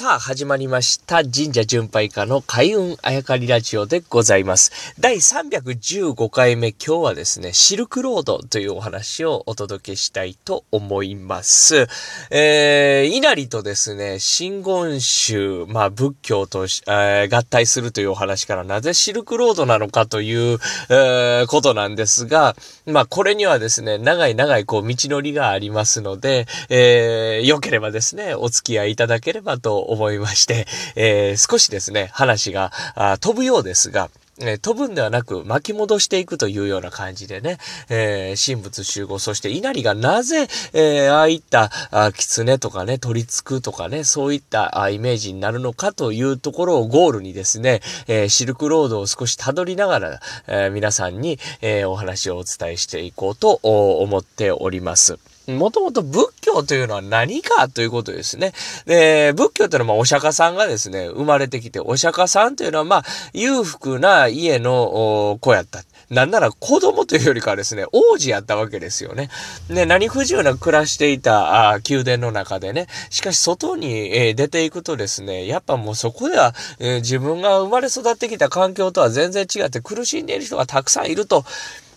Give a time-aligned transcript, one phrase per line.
[0.00, 1.16] さあ、始まりました。
[1.16, 4.94] 神社巡拝家の開運あやかりラジオでございます。
[4.98, 11.86] 第315回目、今日はですね、シルクロードというお話をお届けしたいと思います。
[12.30, 20.58] えー、稲荷とですね、真言宗、まあ仏教と、えー、合体するというお話からなぜシルクロードなのかという、
[20.88, 32.72] えー、ことなんですが、まあこれにはですね、長い長いこう道のりがありますので、えー、良ければですね、お付き合いいただければと思いまして、えー、少しですね、話が
[33.20, 37.58] 飛ぶようですが、えー、飛ぶんではなく巻き戻していくというような感じでね、
[37.88, 55.18] えー、神仏集合、そして稲荷がなぜ、えー、ああいったあ狐とかね、取り付くとかね、そういったあイメージになるのかというところをゴールにですね、え、シルクロードを少し辿りながら、え、皆さんに、え、お話をお伝えしていこうと思っております。
[55.56, 58.52] もともと仏教というのは何かということですね。
[58.86, 65.82] で、仏教というのはお釈迦さんがですね、生まれてきて、お釈迦さんというのはまあ裕福な家の子やった。
[66.10, 69.30] なんなら子供というよりかはですね、王子やったわけですよね。
[69.68, 81.44] で、何不自由なく暮らしていたあ宮殿の中でね、しかし外に、え、出ていくとですね、やっぱもうそこでは、え、自分が生まれ育ってきた環境とは全然違って苦しんでいる人がたくさんいると。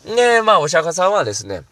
[0.06, 1.64] ね、まあお釈迦さんはですね、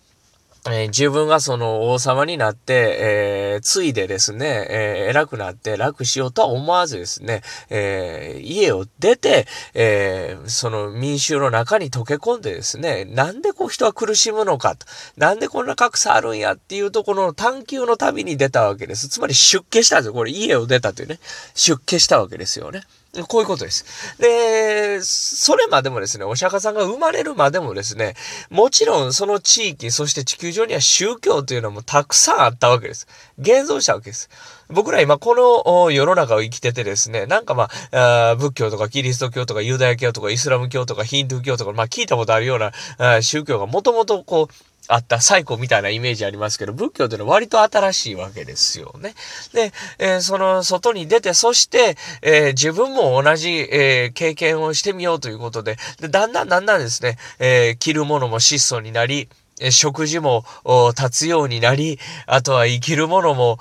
[0.66, 14.86] えー、自分がその王様になって、えー、ついでですね、えー、偉くなって楽しようとは思わずですね、えー、家を出て、えー、その民衆の中に溶け込んでですね、なんでこう人は苦しむのかと、
[15.17, 19.09] なんでこんな格差あるんやっていうところの探求の旅に出たわけです。
[19.09, 20.14] つまり出家したんですよ。
[20.14, 21.20] これ家を出たというね、
[21.56, 22.84] 出家したわけですよね。
[23.28, 24.16] こういうことです。
[24.20, 28.16] で、それまでもですね、お釈迦さんが生まれるまでもですね、
[28.50, 33.08] もちろんその地域、そして地球上には宗教というのもたくさんあったわけです。
[33.38, 34.30] 現存したわけです。
[34.70, 49.14] 僕ら今この世の中を生きててですね、なんかまあ、仏教とかキリスト教とかユダヤ教とかイスラム教とかヒンドゥー教とか、まあ聞いたことあるような宗教がもともとこう、あった最古みたいなイメージありますけど、仏教というのは割と新しいわけですよね。
[49.53, 59.30] で、えー、その外に出て、そして、えー、自分も同じ、えー、経験をしてみようということで、でだんだんだんだんですね、え着るものも質素になり、
[59.70, 60.43] 食事も
[60.97, 63.59] 立つようになり、あとは生きるものも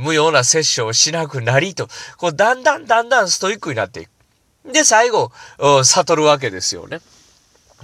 [0.00, 1.88] 無用な摂取をしなくなりと、
[2.18, 4.72] こうだんだんだんだんストイックになっていく。
[4.72, 5.32] で、最後、
[5.82, 7.00] 悟るわけですよね。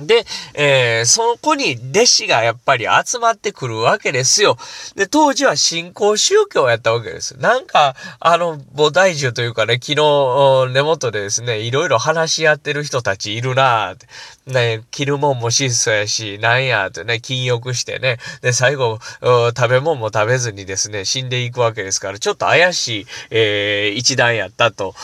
[0.00, 4.56] で、えー、そこに弟子がやっぱり集まってくるわけですよ。
[4.94, 7.36] で、当時は新興宗教をやったわけです。
[7.38, 14.06] なんか、あの、菩提樹というかね、昨日、根元でですね、いろいろ話し合ってる人たちいるなぁって。
[14.48, 18.18] ね、着るもんも質素やし、なんやってね、禁欲してね。
[18.40, 24.94] で、最後、食べ物も食べずにですね、死んでいくわけですから、ちょっと怪しい、えー、一段やったと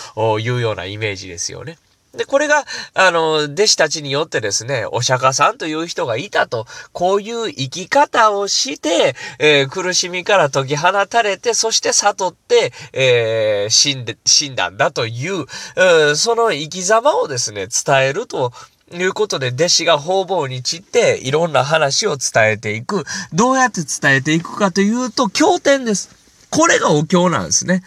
[0.41, 1.77] いうようなイメージですよね。
[2.17, 2.65] で、これが、
[2.95, 18.53] あの、弟子たちによってですね、お釈迦さんという人がいたと、こういう生き方をして、えー、苦しみから解き放たれて、そして悟って、えー、死んで、死んだんだという、う、その生き様をですね、伝えると、
[18.93, 23.05] いうことで、弟子が方々に散って、いろんな話を伝えていく。
[23.33, 26.11] どうやって伝えていくかというと、経典です。
[26.51, 27.83] これがお経なんですね。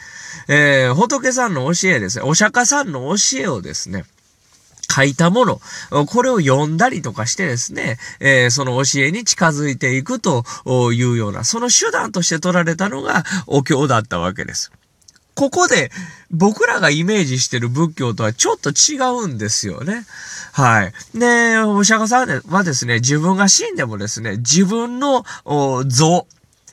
[0.49, 2.25] えー、仏さんの教えですね。
[2.25, 4.05] お釈迦さんの教えをですね、
[4.97, 5.61] 書いたもの、
[6.07, 10.43] これを読んだりとかしてですね、えー、その教えに近づいていくと
[10.91, 14.71] いうような、その手段として取られたのがお経だったわけです。
[15.35, 15.91] ここで
[16.31, 20.03] 僕らがイメージしてる仏教とはちょっと違うんですよね。
[20.51, 20.93] はい。
[21.13, 25.23] で、お釈迦さんはですね、自分が死んでもですね、自分の
[25.85, 26.25] 像、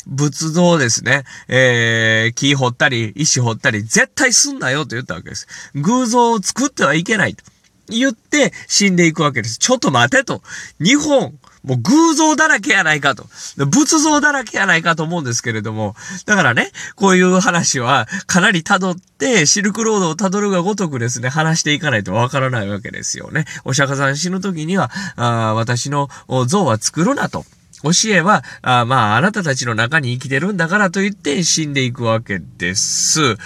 [0.06, 5.46] 仏像ですね、えー、木掘ったり、石掘ったり、絶対すんなよと言ったわけです。
[5.74, 7.44] 偶像を作ってはいけないと。
[7.88, 9.58] 言って死んでいくわけです。
[9.58, 10.42] ちょっと待てと。
[10.80, 11.34] 日本、
[11.64, 13.26] もう偶像だらけやないかと。
[13.66, 15.96] 仏像だらけやないかと思うんですけれども。
[16.26, 23.46] だからね、こういう話はかなり辿って、シルクロードを辿るがごとくですね、話していかないとわからないわけですよね。
[23.64, 26.10] お釈迦さん死ぬ時には、あ私の
[26.46, 27.44] 像は作るなと。
[27.82, 33.36] 教えは、あまあ、あなたたちの中に生きてるんだからと言って死んでいくわけです。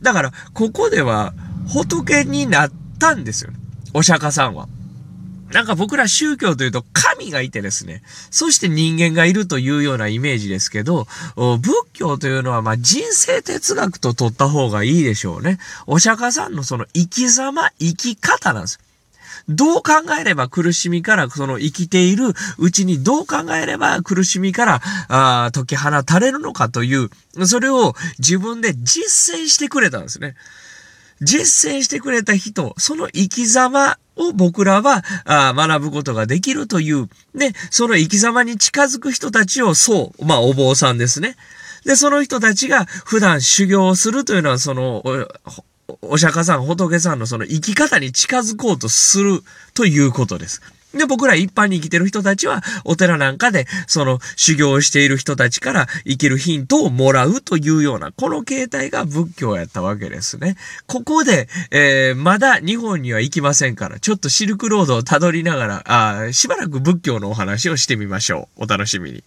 [0.00, 1.34] だから、ここでは、
[1.68, 3.52] 仏になったんですよ。
[3.98, 4.68] お釈迦さんは。
[5.52, 15.58] なんか僕ら宗教というと神がいてですね、そして人間がいるというようなイメージですけど、仏教というのはま人生哲学と取った方がいいでしょうね。
[15.86, 18.78] お釈迦さんのその生き様、生き方なんです。
[19.48, 27.10] どう考えれば苦しみからその生きているうちにどう考えれば苦しみからあ解き放たれるのかという、
[27.46, 30.36] それを自分で実践してくれたんですね。
[31.20, 41.36] 実践してくれた人、その生き様を僕らはあ学ぶことができるという、ね、その生き様に近づく人たちを、そう、まあお坊さんですね。
[41.84, 45.02] で、その人たちが普段修行をするというのは、その、
[46.02, 49.42] お釈迦さん、仏さんのその生き方に近づこうとする
[49.74, 50.60] ということです。
[50.94, 60.56] で、僕ら一般に生きてる人たちは、お寺なんかで、その修行している人たちから生きるヒントをもらうというような、この形態が仏教やったわけですね。
[60.86, 65.82] ここで、えー、まだ日本には行きませんから、ちょっとシルクロードをたどりながら、
[66.26, 68.64] あしばらく仏教のお話をしてみましょう。
[68.64, 69.22] お楽しみに。